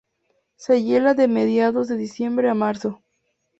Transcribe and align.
Se 0.55 0.81
hiela 0.81 1.13
de 1.13 1.27
mediados 1.27 1.87
de 1.87 1.95
diciembre 1.95 2.49
a 2.49 2.55
marzo. 2.55 3.03